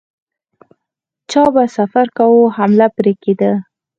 چا 1.31 1.43
به 1.53 1.63
سفر 1.77 2.05
کاوه 2.17 2.43
حمله 2.57 2.87
پرې 2.95 3.13
کېده. 3.23 3.51